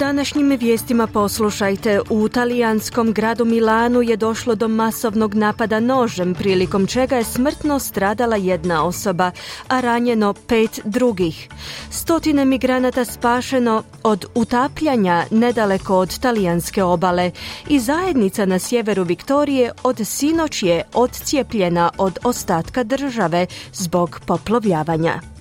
Današnjim 0.00 0.56
vijestima 0.60 1.06
poslušajte, 1.06 2.00
u 2.10 2.28
talijanskom 2.28 3.12
gradu 3.12 3.44
Milanu 3.44 4.02
je 4.02 4.16
došlo 4.16 4.54
do 4.54 4.68
masovnog 4.68 5.34
napada 5.34 5.80
nožem, 5.80 6.34
prilikom 6.34 6.86
čega 6.86 7.16
je 7.16 7.24
smrtno 7.24 7.78
stradala 7.78 8.36
jedna 8.36 8.84
osoba, 8.84 9.30
a 9.68 9.80
ranjeno 9.80 10.32
pet 10.32 10.80
drugih. 10.84 11.48
Stotine 11.90 12.44
migranata 12.44 13.04
spašeno 13.04 13.82
od 14.02 14.26
utapljanja 14.34 15.24
nedaleko 15.30 15.96
od 15.96 16.18
talijanske 16.18 16.82
obale 16.82 17.30
i 17.68 17.80
zajednica 17.80 18.46
na 18.46 18.58
sjeveru 18.58 19.02
Viktorije 19.02 19.72
od 19.82 20.00
sinoć 20.04 20.62
je 20.62 20.82
odcijepljena 20.94 21.90
od 21.98 22.18
ostatka 22.24 22.84
države 22.84 23.46
zbog 23.72 24.20
poplovljavanja. 24.26 25.39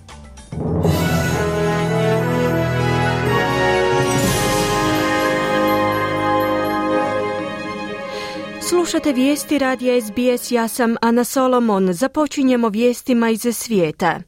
Slušate 8.69 9.13
vijesti 9.13 9.57
radija 9.57 10.01
SBS, 10.01 10.51
ja 10.51 10.67
sam 10.67 10.95
Ana 11.01 11.23
Solomon. 11.23 11.93
Započinjemo 11.93 12.69
vijestima 12.69 13.29
iz 13.29 13.41
svijeta. 13.53 14.19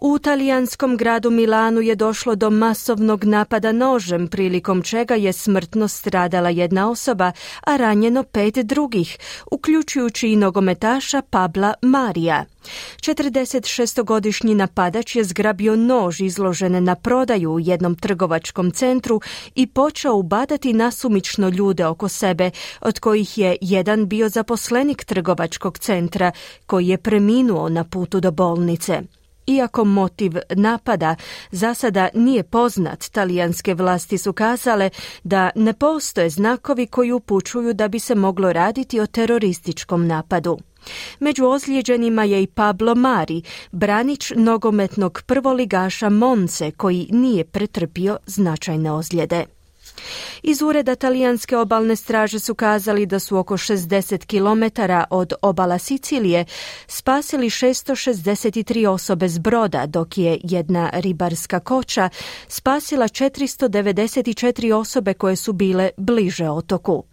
U 0.00 0.18
talijanskom 0.18 0.96
gradu 0.96 1.30
Milanu 1.30 1.80
je 1.80 1.94
došlo 1.94 2.34
do 2.34 2.50
masovnog 2.50 3.24
napada 3.24 3.72
nožem, 3.72 4.28
prilikom 4.28 4.82
čega 4.82 5.14
je 5.14 5.32
smrtno 5.32 5.88
stradala 5.88 6.50
jedna 6.50 6.90
osoba, 6.90 7.32
a 7.64 7.76
ranjeno 7.76 8.22
pet 8.22 8.54
drugih, 8.54 9.18
uključujući 9.50 10.28
i 10.28 10.36
nogometaša 10.36 11.22
Pabla 11.30 11.74
Marija. 11.82 12.44
46-godišnji 12.96 14.54
napadač 14.54 15.16
je 15.16 15.24
zgrabio 15.24 15.76
nož 15.76 16.20
izložene 16.20 16.80
na 16.80 16.94
prodaju 16.94 17.50
u 17.50 17.60
jednom 17.60 17.94
trgovačkom 17.94 18.70
centru 18.70 19.20
i 19.54 19.66
počeo 19.66 20.14
ubadati 20.14 20.72
nasumično 20.72 21.48
ljude 21.48 21.86
oko 21.86 22.08
sebe, 22.08 22.50
od 22.80 22.98
kojih 22.98 23.38
je 23.38 23.56
jedan 23.60 24.08
bio 24.08 24.28
zaposlenik 24.28 25.04
trgovačkog 25.04 25.78
centra 25.78 26.32
koji 26.66 26.88
je 26.88 26.98
preminuo 26.98 27.68
na 27.68 27.84
putu 27.84 28.20
do 28.20 28.30
bolnice. 28.30 29.02
Iako 29.46 29.84
motiv 29.84 30.32
napada 30.50 31.16
za 31.50 31.74
sada 31.74 32.08
nije 32.14 32.42
poznat, 32.42 33.08
talijanske 33.08 33.74
vlasti 33.74 34.18
su 34.18 34.32
kazale 34.32 34.90
da 35.24 35.50
ne 35.54 35.72
postoje 35.72 36.30
znakovi 36.30 36.86
koji 36.86 37.12
upućuju 37.12 37.74
da 37.74 37.88
bi 37.88 37.98
se 37.98 38.14
moglo 38.14 38.52
raditi 38.52 39.00
o 39.00 39.06
terorističkom 39.06 40.06
napadu. 40.06 40.58
Među 41.20 41.46
ozlijeđenima 41.46 42.24
je 42.24 42.42
i 42.42 42.46
Pablo 42.46 42.94
Mari, 42.94 43.42
branič 43.72 44.32
nogometnog 44.36 45.22
prvoligaša 45.26 46.08
Monce 46.08 46.70
koji 46.70 47.08
nije 47.10 47.44
pretrpio 47.44 48.18
značajne 48.26 48.92
ozljede. 48.92 49.55
Iz 50.42 50.62
ureda 50.62 50.94
talijanske 50.94 51.56
obalne 51.56 51.96
straže 51.96 52.38
su 52.38 52.54
kazali 52.54 53.06
da 53.06 53.18
su 53.18 53.38
oko 53.38 53.56
60 53.56 54.26
km 54.26 54.82
od 55.10 55.32
obala 55.42 55.78
Sicilije 55.78 56.44
spasili 56.86 57.46
663 57.46 58.88
osobe 58.88 59.28
s 59.28 59.38
broda, 59.38 59.86
dok 59.86 60.18
je 60.18 60.38
jedna 60.42 60.90
ribarska 60.92 61.60
koča 61.60 62.08
spasila 62.48 63.08
494 63.08 64.72
osobe 64.72 65.14
koje 65.14 65.36
su 65.36 65.52
bile 65.52 65.90
bliže 65.96 66.50
otoku. 66.50 67.04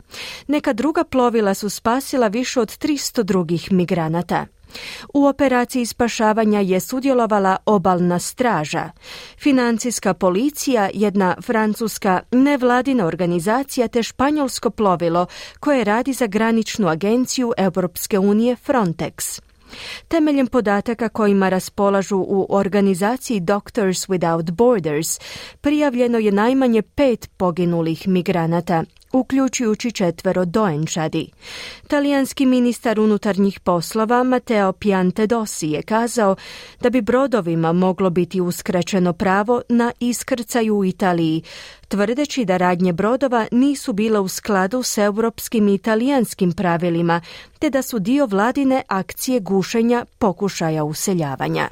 Neka 0.48 0.73
druga 0.73 1.04
plovila 1.04 1.54
su 1.54 1.70
spasila 1.70 2.28
više 2.28 2.59
od 2.59 2.78
300 2.78 3.23
drugih 3.23 3.72
migranata. 3.72 4.45
U 5.14 5.26
operaciji 5.26 5.86
spašavanja 5.86 6.60
je 6.60 6.80
sudjelovala 6.80 7.58
obalna 7.66 8.20
straža, 8.20 8.89
financijska 9.38 10.14
policija, 10.14 10.89
jedna 10.94 11.36
francuska 11.42 12.20
nevladina 12.32 13.06
organizacija 13.06 13.88
te 13.88 14.04
španjolsko 14.04 14.70
plovilo 14.70 15.26
koje 15.60 15.83
radi 15.83 16.14
za 16.14 16.28
graničnu 16.28 16.88
agenciju 16.88 17.54
Europske 17.58 18.20
unije 18.20 18.56
Frontex. 18.56 19.42
Temeljem 20.08 20.48
podataka 20.48 21.10
kojima 21.10 21.50
raspolažu 21.50 22.17
u 22.17 22.48
organizaciji 22.50 23.39
Doctors 23.39 24.08
Without 24.08 24.52
Borders 24.52 25.20
prijavljeno 25.62 26.17
je 26.17 26.32
najmanje 26.32 26.82
pet 26.82 27.30
poginulih 27.38 28.08
migranata, 28.08 28.83
uključujući 29.14 29.92
četvero 29.92 30.46
dojenčadi. 30.46 31.32
Talijanski 31.88 32.46
ministar 32.46 33.00
unutarnjih 33.00 33.60
poslova 33.60 34.24
Mateo 34.24 34.72
Piantedosi 34.72 35.68
je 35.68 35.82
kazao 35.82 36.36
da 36.82 36.90
bi 36.90 37.02
brodovima 37.02 37.74
moglo 37.74 38.10
biti 38.10 38.42
uskraćeno 38.42 39.14
pravo 39.14 39.62
na 39.70 39.92
iskrcaj 40.00 40.70
u 40.70 40.86
Italiji, 40.86 41.44
tvrdeći 41.88 42.46
da 42.46 42.58
radnje 42.58 42.94
brodova 42.94 43.48
nisu 43.52 43.94
bile 43.94 44.20
u 44.20 44.28
skladu 44.28 44.84
s 44.84 44.98
europskim 44.98 45.68
i 45.68 45.74
italijanskim 45.74 46.52
pravilima, 46.52 47.22
te 47.60 47.70
da 47.70 47.82
su 47.82 48.00
dio 48.00 48.26
vladine 48.26 48.84
akcije 48.88 49.40
gušenja 49.40 50.06
pokušaja 50.20 50.84
useljavanja. 50.84 51.70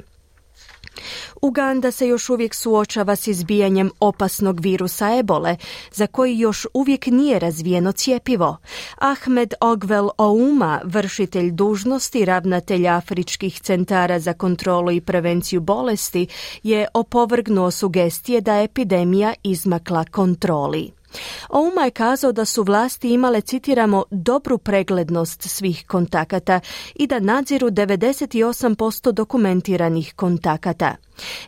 Uganda 1.42 1.90
se 1.90 2.08
još 2.08 2.30
uvijek 2.30 2.54
suočava 2.54 3.16
s 3.16 3.26
izbijanjem 3.26 3.90
opasnog 4.00 4.60
virusa 4.60 5.18
ebole, 5.18 5.56
za 5.92 6.06
koji 6.06 6.38
još 6.38 6.66
uvijek 6.74 7.06
nije 7.06 7.38
razvijeno 7.38 7.92
cjepivo. 7.92 8.56
Ahmed 8.98 9.54
Ogvel 9.60 10.08
Ouma, 10.18 10.80
vršitelj 10.84 11.50
dužnosti 11.50 12.24
ravnatelja 12.24 12.96
Afričkih 12.96 13.60
centara 13.60 14.18
za 14.18 14.32
kontrolu 14.32 14.90
i 14.90 15.00
prevenciju 15.00 15.60
bolesti, 15.60 16.26
je 16.62 16.86
opovrgnuo 16.94 17.70
sugestije 17.70 18.40
da 18.40 18.62
epidemija 18.62 19.34
izmakla 19.42 20.04
kontroli. 20.04 21.01
Ouma 21.48 21.84
je 21.84 21.90
kazao 21.90 22.32
da 22.32 22.44
su 22.44 22.62
vlasti 22.62 23.12
imale, 23.12 23.40
citiramo, 23.40 24.04
dobru 24.10 24.58
preglednost 24.58 25.42
svih 25.42 25.84
kontakata 25.86 26.60
i 26.94 27.06
da 27.06 27.20
nadziru 27.20 27.70
98% 27.70 29.12
dokumentiranih 29.12 30.12
kontakata. 30.16 30.96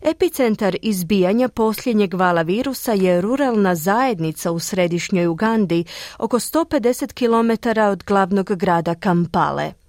Epicentar 0.03 0.77
izbijanja 0.83 1.49
posljednjeg 1.49 2.15
vala 2.15 2.43
virusa 2.43 2.93
je 2.93 3.21
ruralna 3.21 3.75
zajednica 3.75 4.51
u 4.53 4.59
središnjoj 4.59 5.27
Ugandi, 5.27 5.85
oko 6.19 6.39
150 6.39 7.13
km 7.13 7.81
od 7.81 8.05
glavnog 8.05 8.57
grada 8.57 8.95
Kampale. 8.95 9.84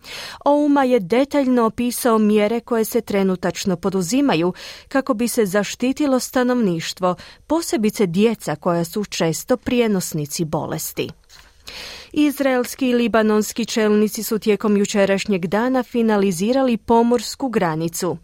Ouma 0.46 0.84
je 0.84 1.00
detaljno 1.00 1.66
opisao 1.66 2.18
mjere 2.18 2.60
koje 2.60 2.86
se 2.86 3.02
trenutačno 3.02 3.76
poduzimaju 3.76 4.54
kako 4.88 5.14
bi 5.14 5.28
se 5.28 5.46
zaštitilo 5.46 6.20
stanovništvo, 6.20 7.16
posebice 7.48 8.06
djeca 8.06 8.56
koja 8.56 8.86
su 8.86 9.06
često 9.06 9.58
prijenosnici 9.58 10.46
bolesti. 10.46 11.10
Izraelski 12.14 12.90
i 12.90 12.94
libanonski 12.94 13.66
čelnici 13.66 14.24
su 14.24 14.40
tijekom 14.40 14.78
jučerašnjeg 14.78 15.46
dana 15.48 15.84
finalizirali 15.84 16.78
pomorsku 16.78 17.50
granicu. 17.50 18.18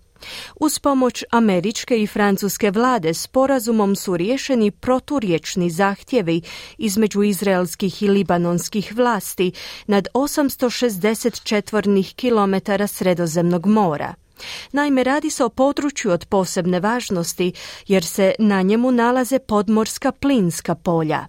Uz 0.59 0.79
pomoć 0.79 1.23
američke 1.31 2.01
i 2.01 2.07
francuske 2.07 2.71
vlade 2.71 3.13
sporazumom 3.13 3.95
su 3.95 4.17
riješeni 4.17 4.71
proturječni 4.71 5.69
zahtjevi 5.69 6.41
između 6.77 7.23
izraelskih 7.23 8.03
i 8.03 8.07
libanonskih 8.07 8.93
vlasti 8.95 9.51
nad 9.87 10.07
860 10.13 11.43
četvornih 11.43 12.13
kilometara 12.15 12.87
sredozemnog 12.87 13.65
mora. 13.65 14.13
Naime, 14.71 15.03
radi 15.03 15.29
se 15.29 15.43
o 15.43 15.49
području 15.49 16.11
od 16.11 16.25
posebne 16.25 16.79
važnosti 16.79 17.53
jer 17.88 18.05
se 18.05 18.33
na 18.39 18.61
njemu 18.61 18.91
nalaze 18.91 19.39
podmorska 19.39 20.11
plinska 20.11 20.75
polja. 20.75 21.27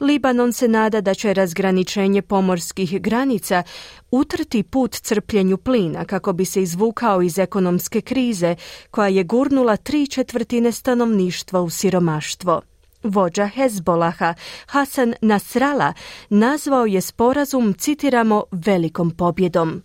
Libanon 0.00 0.52
se 0.52 0.68
nada 0.68 1.00
da 1.00 1.14
će 1.14 1.34
razgraničenje 1.34 2.22
pomorskih 2.22 3.00
granica 3.02 3.62
utrti 4.10 4.62
put 4.62 4.94
crpljenju 4.94 5.56
plina 5.56 6.04
kako 6.04 6.32
bi 6.32 6.44
se 6.44 6.62
izvukao 6.62 7.22
iz 7.22 7.38
ekonomske 7.38 8.00
krize 8.00 8.56
koja 8.90 9.08
je 9.08 9.24
gurnula 9.24 9.76
tri 9.76 10.06
četvrtine 10.06 10.72
stanovništva 10.72 11.60
u 11.60 11.70
siromaštvo. 11.70 12.60
Vođa 13.02 13.46
Hezbolaha 13.46 14.34
Hasan 14.66 15.14
Nasrala 15.20 15.92
nazvao 16.28 16.86
je 16.86 17.00
sporazum, 17.00 17.74
citiramo, 17.74 18.44
velikom 18.52 19.10
pobjedom. 19.10 19.82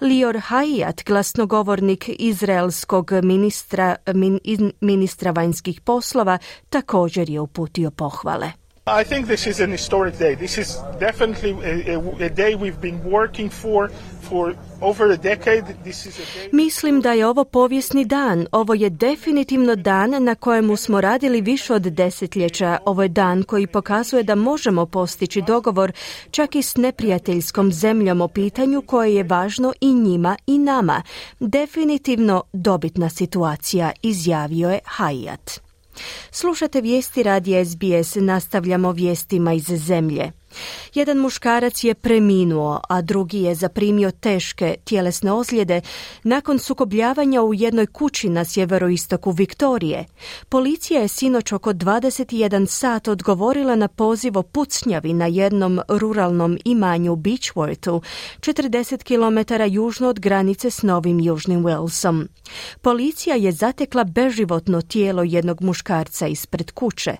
Lior 0.00 0.36
Hayat, 0.36 1.04
glasnogovornik 1.06 2.10
izraelskog 2.18 3.12
ministra, 3.22 3.96
ministra 4.80 5.30
vanjskih 5.30 5.80
poslova, 5.80 6.38
također 6.70 7.30
je 7.30 7.40
uputio 7.40 7.90
pohvale. 7.90 8.65
I 8.88 9.04
think 9.04 9.26
this 9.26 9.46
is 9.46 9.60
an 9.60 9.72
historic 9.72 10.16
day. 10.18 10.36
This 10.36 10.58
is 10.58 10.78
definitely 11.00 11.50
a, 11.90 11.98
a 12.26 12.28
day 12.28 12.54
we've 12.54 12.80
been 12.80 13.02
working 13.04 13.50
for 13.50 13.90
for 14.28 14.54
over 14.80 15.10
a 15.10 15.16
decade. 15.16 15.64
This 15.82 16.06
is 16.06 16.18
a 16.18 16.22
day... 16.22 16.48
Mislim 16.52 17.00
da 17.00 17.12
je 17.12 17.26
ovo 17.26 17.44
povijesni 17.44 18.04
dan. 18.04 18.46
Ovo 18.52 18.74
je 18.74 18.90
definitivno 18.90 19.76
dan 19.76 20.24
na 20.24 20.34
kojemu 20.34 20.76
smo 20.76 21.00
radili 21.00 21.40
više 21.40 21.74
od 21.74 21.82
desetljeća. 21.82 22.78
Ovo 22.84 23.02
je 23.02 23.08
dan 23.08 23.42
koji 23.42 23.66
pokazuje 23.66 24.22
da 24.22 24.34
možemo 24.34 24.86
postići 24.86 25.42
dogovor 25.42 25.92
čak 26.30 26.54
i 26.54 26.62
s 26.62 26.76
neprijateljskom 26.76 27.72
zemljom 27.72 28.20
o 28.20 28.28
pitanju 28.28 28.82
koje 28.82 29.14
je 29.14 29.22
važno 29.22 29.72
i 29.80 29.94
njima 29.94 30.36
i 30.46 30.58
nama. 30.58 31.02
Definitivno 31.40 32.42
dobitna 32.52 33.08
situacija, 33.08 33.92
izjavio 34.02 34.70
je 34.70 34.78
Hayat. 34.98 35.65
Slušate 36.30 36.80
vijesti 36.80 37.22
radi 37.22 37.64
SBS, 37.64 38.14
nastavljamo 38.14 38.92
vijestima 38.92 39.52
iz 39.52 39.64
zemlje. 39.64 40.32
Jedan 40.94 41.18
muškarac 41.18 41.84
je 41.84 41.94
preminuo, 41.94 42.80
a 42.88 43.02
drugi 43.02 43.42
je 43.42 43.54
zaprimio 43.54 44.10
teške 44.10 44.74
tjelesne 44.84 45.32
ozljede 45.32 45.80
nakon 46.22 46.58
sukobljavanja 46.58 47.42
u 47.42 47.54
jednoj 47.54 47.86
kući 47.86 48.28
na 48.28 48.44
sjeveroistoku 48.44 49.30
Viktorije. 49.30 50.04
Policija 50.48 51.00
je 51.00 51.08
sinoć 51.08 51.52
oko 51.52 51.72
21 51.72 52.66
sat 52.66 53.08
odgovorila 53.08 53.76
na 53.76 53.88
poziv 53.88 54.38
o 54.38 54.42
pucnjavi 54.42 55.12
na 55.12 55.26
jednom 55.26 55.80
ruralnom 55.88 56.58
imanju 56.64 57.16
Beachworthu, 57.16 58.02
40 58.40 59.02
km 59.02 59.62
južno 59.74 60.08
od 60.08 60.20
granice 60.20 60.70
s 60.70 60.82
Novim 60.82 61.20
Južnim 61.20 61.64
Walesom. 61.64 62.26
Policija 62.80 63.36
je 63.36 63.52
zatekla 63.52 64.04
beživotno 64.04 64.82
tijelo 64.82 65.22
jednog 65.22 65.62
muškarca 65.62 66.26
ispred 66.26 66.70
kuće. 66.70 67.16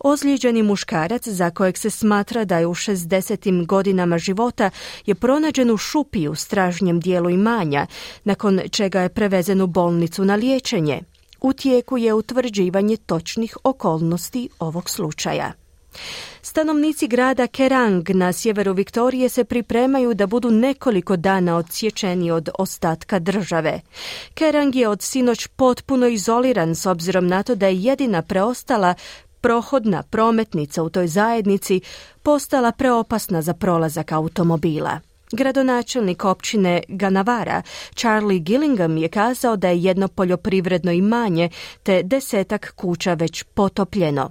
Ozlijeđeni 0.00 0.62
muškarac, 0.62 1.28
za 1.28 1.50
kojeg 1.50 1.78
se 1.78 1.90
smatra 1.90 2.44
da 2.44 2.58
je 2.58 2.66
u 2.66 2.74
60. 2.76 3.66
godinama 3.66 4.18
života, 4.18 4.70
je 5.06 5.14
pronađen 5.14 5.70
u 5.70 5.76
šupi 5.76 6.28
u 6.28 6.34
stražnjem 6.34 7.00
dijelu 7.00 7.30
imanja, 7.30 7.86
nakon 8.24 8.60
čega 8.70 9.00
je 9.00 9.08
prevezen 9.08 9.60
u 9.60 9.66
bolnicu 9.66 10.24
na 10.24 10.34
liječenje. 10.34 11.00
U 11.40 11.52
tijeku 11.52 11.98
je 11.98 12.14
utvrđivanje 12.14 12.96
točnih 12.96 13.56
okolnosti 13.64 14.48
ovog 14.58 14.90
slučaja. 14.90 15.52
Stanovnici 16.42 17.08
grada 17.08 17.46
Kerang 17.46 18.10
na 18.10 18.32
sjeveru 18.32 18.72
Viktorije 18.72 19.28
se 19.28 19.44
pripremaju 19.44 20.14
da 20.14 20.26
budu 20.26 20.50
nekoliko 20.50 21.16
dana 21.16 21.56
odsječeni 21.56 22.30
od 22.30 22.48
ostatka 22.58 23.18
države. 23.18 23.80
Kerang 24.34 24.76
je 24.76 24.88
od 24.88 25.02
sinoć 25.02 25.46
potpuno 25.46 26.06
izoliran 26.06 26.74
s 26.74 26.86
obzirom 26.86 27.26
na 27.26 27.42
to 27.42 27.54
da 27.54 27.66
je 27.66 27.82
jedina 27.82 28.22
preostala 28.22 28.94
prohodna 29.46 30.02
prometnica 30.02 30.82
u 30.82 30.88
toj 30.90 31.08
zajednici 31.08 31.80
postala 32.22 32.72
preopasna 32.72 33.42
za 33.42 33.54
prolazak 33.54 34.12
automobila. 34.12 35.00
Gradonačelnik 35.32 36.24
općine 36.24 36.82
Ganavara 36.88 37.62
Charlie 37.94 38.38
Gillingham 38.38 38.96
je 38.96 39.08
kazao 39.08 39.56
da 39.56 39.68
je 39.68 39.82
jedno 39.82 40.08
poljoprivredno 40.08 40.92
imanje 40.92 41.50
te 41.82 42.02
desetak 42.02 42.72
kuća 42.76 43.14
već 43.14 43.42
potopljeno. 43.42 44.30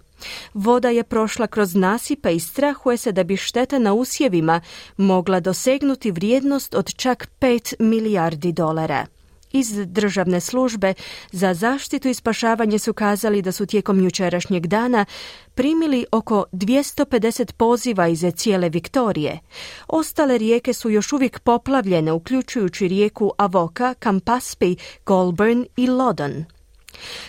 Voda 0.53 0.89
je 0.89 1.03
prošla 1.03 1.47
kroz 1.47 1.75
nasipe 1.75 2.35
i 2.35 2.39
strahuje 2.39 2.97
se 2.97 3.11
da 3.11 3.23
bi 3.23 3.37
šteta 3.37 3.79
na 3.79 3.93
usjevima 3.93 4.61
mogla 4.97 5.39
dosegnuti 5.39 6.11
vrijednost 6.11 6.75
od 6.75 6.95
čak 6.95 7.27
5 7.39 7.73
milijardi 7.79 8.51
dolara. 8.51 9.05
Iz 9.55 9.71
državne 9.85 10.39
službe 10.39 10.93
za 11.31 11.53
zaštitu 11.53 12.07
i 12.07 12.13
spašavanje 12.13 12.79
su 12.79 12.93
kazali 12.93 13.41
da 13.41 13.51
su 13.51 13.65
tijekom 13.65 14.03
jučerašnjeg 14.03 14.67
dana 14.67 15.05
primili 15.53 16.05
oko 16.11 16.45
250 16.51 17.51
poziva 17.51 18.07
iz 18.07 18.25
cijele 18.35 18.69
Viktorije. 18.69 19.39
Ostale 19.87 20.37
rijeke 20.37 20.73
su 20.73 20.89
još 20.89 21.13
uvijek 21.13 21.39
poplavljene, 21.39 22.11
uključujući 22.11 22.87
rijeku 22.87 23.31
Avoka, 23.37 23.93
Campaspe, 24.03 24.75
Goulburn 25.05 25.65
i 25.77 25.87
Loddon. 25.87 26.45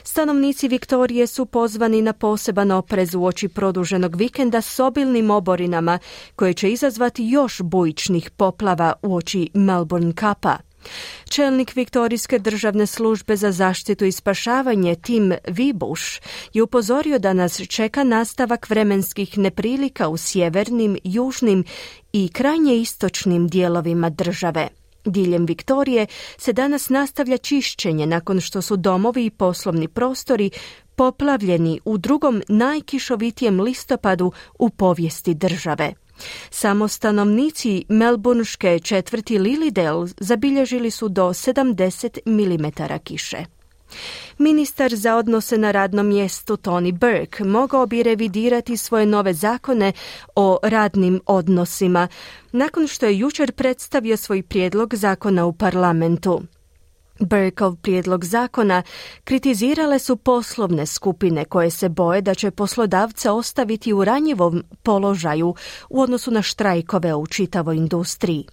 Stanovnici 0.03 0.69
Viktorije 0.69 1.27
su 1.27 1.47
pozvani 1.47 2.03
na 2.03 2.13
poseban 2.13 2.71
oprez 2.71 3.15
u 3.15 3.25
oči 3.25 3.49
produženog 3.49 4.17
vikenda 4.17 4.61
s 4.61 4.81
obilnim 4.81 5.31
oborinama 5.31 5.99
koje 6.37 6.55
će 6.55 6.71
izazvati 6.71 7.29
još 7.29 7.61
bujičnih 7.63 8.31
poplava 8.31 8.93
u 9.03 9.17
oči 9.17 9.51
Melbourne 9.55 10.13
Kapa. 10.15 10.66
Čelnik 11.29 11.77
Viktorijske 11.77 12.39
državne 12.39 12.87
službe 12.87 13.37
za 13.37 13.53
zaštitu 13.53 14.05
i 14.05 14.13
spašavanje 14.13 14.95
Tim 14.95 15.35
Vibuš 15.49 16.21
je 16.53 16.63
upozorio 16.63 17.19
da 17.19 17.33
nas 17.33 17.61
čeka 17.69 18.05
nastavak 18.05 18.71
vremenskih 18.71 19.39
neprilika 19.39 20.09
u 20.09 20.17
sjevernim, 20.17 20.99
južnim 21.05 21.65
i 22.13 22.29
krajnje 22.33 22.77
istočnim 22.77 23.49
dijelovima 23.49 24.11
države. 24.11 24.69
Diljem 25.05 25.47
Viktorije 25.47 26.07
se 26.39 26.53
danas 26.53 26.89
nastavlja 26.89 27.37
čišćenje 27.37 28.07
nakon 28.07 28.41
što 28.41 28.63
su 28.63 28.77
domovi 28.77 29.27
i 29.27 29.31
poslovni 29.31 29.89
prostori 29.89 30.51
poplavljeni 30.97 31.81
u 31.85 31.99
drugom 31.99 32.43
najkišovitijem 32.49 33.61
listopadu 33.61 34.33
u 34.59 34.71
povijesti 34.71 35.35
države. 35.35 35.95
Samo 36.51 36.89
stanovnici 36.89 37.85
Melbourneške 37.89 38.79
četvrti 38.79 39.39
Lilydale 39.39 40.15
zabilježili 40.21 40.91
su 40.91 41.09
do 41.09 41.29
70 41.29 42.19
mm 42.27 42.67
kiše. 43.05 43.45
Ministar 44.39 44.95
za 44.95 45.17
odnose 45.17 45.59
na 45.59 45.71
radnom 45.71 46.07
mjestu 46.07 46.57
Tony 46.57 46.93
Burke 46.93 47.45
mogao 47.45 47.87
bi 47.87 48.03
revidirati 48.03 48.77
svoje 48.77 49.07
nove 49.07 49.35
zakone 49.35 49.93
o 50.35 50.59
radnim 50.63 51.21
odnosima 51.27 52.09
nakon 52.53 52.87
što 52.87 53.07
je 53.07 53.19
jučer 53.19 53.53
predstavio 53.53 54.17
svoj 54.17 54.43
prijedlog 54.43 54.95
zakona 54.95 55.47
u 55.47 55.53
parlamentu. 55.53 56.43
Burkov 57.21 57.77
prijedlog 57.77 58.25
zakona 58.25 58.83
kritizirale 59.25 59.99
su 59.99 60.17
poslovne 60.17 60.87
skupine 60.87 61.45
koje 61.45 61.71
se 61.71 61.89
boje 61.89 62.21
da 62.21 62.35
će 62.35 62.51
poslodavca 62.51 63.33
ostaviti 63.33 63.93
u 63.93 64.05
ranjivom 64.05 64.63
položaju 64.83 65.55
u 65.91 66.01
odnosu 66.01 66.31
na 66.31 66.43
štrajkove 66.43 67.15
u 67.15 67.27
čitavoj 67.27 67.77
industriji. 67.77 68.47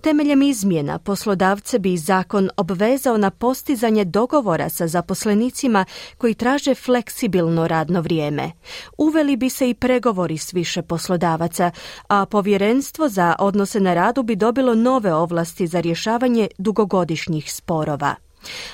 Temeljem 0.00 0.42
izmjena 0.42 0.98
poslodavce 0.98 1.78
bi 1.78 1.96
zakon 1.96 2.50
obvezao 2.56 3.18
na 3.18 3.30
postizanje 3.30 4.04
dogovora 4.04 4.68
sa 4.68 4.88
zaposlenicima 4.88 5.84
koji 6.18 6.34
traže 6.34 6.74
fleksibilno 6.74 7.68
radno 7.68 8.00
vrijeme. 8.00 8.50
Uveli 8.98 9.36
bi 9.36 9.50
se 9.50 9.70
i 9.70 9.74
pregovori 9.74 10.38
s 10.38 10.52
više 10.52 10.82
poslodavaca, 10.82 11.70
a 12.08 12.26
povjerenstvo 12.26 13.08
za 13.08 13.36
odnose 13.38 13.80
na 13.80 13.94
radu 13.94 14.22
bi 14.22 14.36
dobilo 14.36 14.74
nove 14.74 15.14
ovlasti 15.14 15.66
za 15.66 15.80
rješavanje 15.80 16.48
dugogodišnjih 16.58 17.52
sporova. 17.52 18.03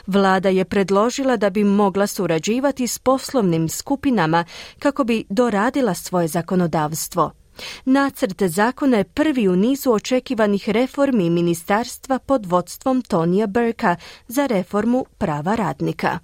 Vlada 0.07 0.49
je 0.49 0.65
predložila 0.65 1.37
da 1.37 1.51
bi 1.51 1.65
mogla 1.65 2.07
surađivati 2.07 2.87
s 2.87 2.99
poslovnim 2.99 3.69
skupinama 3.69 4.45
kako 4.79 5.05
bi 5.05 5.25
doradila 5.29 5.95
svoje 5.95 6.29
zakonodavstvo. 6.29 7.31
Nacrt 7.85 8.43
zakona 8.43 8.97
je 8.97 9.05
prvi 9.05 9.49
u 9.49 9.57
nizu 9.57 9.93
očekivanih 9.93 10.69
reformi 10.69 11.31
ministarstva 11.31 12.19
pod 12.19 12.47
vodstvom 12.47 13.03
Tonija 13.03 13.47
Burka 13.47 13.97
za 14.29 14.47
reformu 14.47 15.05
prava 15.19 15.55
radnika. 15.55 16.19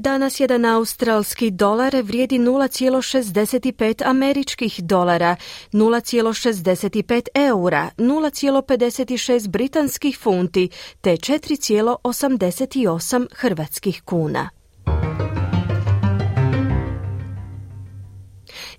Danas 0.00 0.40
jedan 0.40 0.64
australski 0.64 1.50
dolar 1.50 1.96
vrijedi 2.02 2.38
0,65 2.38 4.02
američkih 4.06 4.84
dolara, 4.84 5.36
0,65 5.72 7.28
eura, 7.34 7.90
0,56 7.96 9.48
britanskih 9.48 10.18
funti 10.18 10.68
te 11.00 11.10
4,88 11.10 13.26
hrvatskih 13.34 14.02
kuna. 14.04 14.57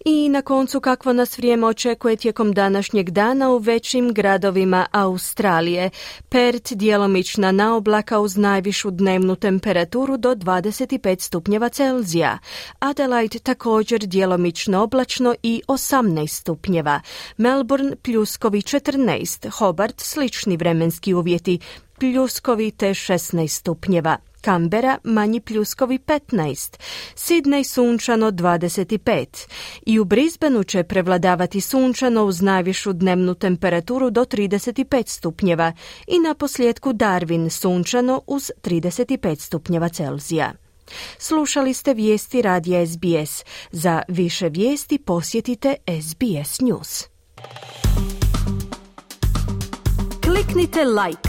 I 0.06 0.30
na 0.30 0.42
koncu 0.42 0.80
kakvo 0.80 1.14
nas 1.14 1.38
vrijeme 1.38 1.68
očekuje 1.68 2.16
tijekom 2.16 2.54
današnjeg 2.54 3.10
dana 3.10 3.50
u 3.50 3.58
većim 3.58 4.14
gradovima 4.14 4.86
Australije. 4.92 5.90
Pert 6.30 6.74
djelomična 6.74 7.52
naoblaka 7.52 8.20
uz 8.20 8.38
najvišu 8.38 8.92
dnevnu 8.92 9.36
temperaturu 9.36 10.18
do 10.18 10.36
25 10.36 11.20
stupnjeva 11.20 11.70
Celzija. 11.70 12.38
Adelaide 12.80 13.40
također 13.40 14.00
djelomično 14.00 14.84
oblačno 14.84 15.36
i 15.44 15.62
18 15.68 16.28
stupnjeva. 16.28 17.02
Melbourne 17.38 17.96
pljuskovi 17.96 18.62
14, 18.62 19.50
Hobart 19.50 20.00
slični 20.00 20.58
vremenski 20.58 21.14
uvjeti 21.14 21.60
pljuskovi 22.00 22.72
te 22.72 22.90
16 22.90 23.48
stupnjeva. 23.48 24.29
Kambera 24.42 24.98
manji 25.04 25.40
pljuskovi 25.40 26.00
15, 26.00 26.80
Sidney 27.16 27.64
sunčano 27.64 28.32
25 28.32 29.48
i 29.86 30.00
u 30.00 30.06
Brisbaneu 30.06 30.64
će 30.64 30.84
prevladavati 30.84 31.62
sunčano 31.62 32.24
uz 32.24 32.42
najvišu 32.42 32.94
dnevnu 32.94 33.36
temperaturu 33.36 34.10
do 34.10 34.22
35 34.22 35.08
stupnjeva 35.08 35.74
i 36.08 36.20
na 36.20 36.34
posljedku 36.34 36.94
Darwin 36.94 37.50
sunčano 37.50 38.22
uz 38.28 38.52
35 38.64 39.40
stupnjeva 39.40 39.90
Celzija. 39.90 40.54
Slušali 41.18 41.74
ste 41.74 41.94
vijesti 41.94 42.42
radija 42.42 42.86
SBS. 42.88 43.44
Za 43.72 44.02
više 44.08 44.50
vijesti 44.50 44.98
posjetite 44.98 45.76
SBS 46.02 46.60
News. 46.60 47.04
Kliknite 50.24 50.84
like, 50.86 51.29